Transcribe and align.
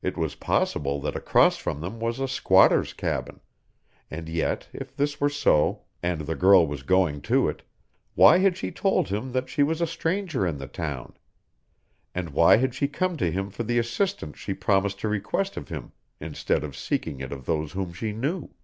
It 0.00 0.16
was 0.16 0.34
possible 0.34 0.98
that 1.02 1.14
across 1.14 1.58
from 1.58 1.82
them 1.82 2.00
was 2.00 2.18
a 2.18 2.26
squatter's 2.26 2.94
cabin; 2.94 3.40
and 4.10 4.26
yet 4.26 4.70
if 4.72 4.96
this 4.96 5.20
were 5.20 5.28
so, 5.28 5.82
and 6.02 6.22
the 6.22 6.34
girl 6.34 6.66
was 6.66 6.82
going 6.82 7.20
to 7.28 7.50
it, 7.50 7.60
why 8.14 8.38
had 8.38 8.56
she 8.56 8.70
told 8.70 9.08
him 9.08 9.32
that 9.32 9.50
she 9.50 9.62
was 9.62 9.82
a 9.82 9.86
stranger 9.86 10.46
in 10.46 10.56
the 10.56 10.66
town? 10.68 11.18
And 12.14 12.30
why 12.30 12.56
had 12.56 12.74
she 12.74 12.88
come 12.88 13.18
to 13.18 13.30
him 13.30 13.50
for 13.50 13.62
the 13.62 13.78
assistance 13.78 14.38
she 14.38 14.54
promised 14.54 15.00
to 15.00 15.08
request 15.10 15.58
of 15.58 15.68
him 15.68 15.92
instead 16.18 16.64
of 16.64 16.74
seeking 16.74 17.20
it 17.20 17.30
of 17.30 17.44
those 17.44 17.72
whom 17.72 17.92
she 17.92 18.12
knew? 18.12 18.54